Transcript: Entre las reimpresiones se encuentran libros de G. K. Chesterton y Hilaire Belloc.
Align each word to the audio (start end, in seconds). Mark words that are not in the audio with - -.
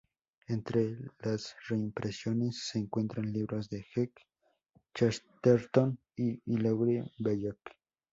Entre 0.47 0.97
las 1.19 1.55
reimpresiones 1.69 2.57
se 2.69 2.79
encuentran 2.79 3.31
libros 3.31 3.69
de 3.69 3.85
G. 3.95 4.11
K. 4.11 4.23
Chesterton 4.95 5.99
y 6.17 6.41
Hilaire 6.47 7.03
Belloc. 7.19 7.59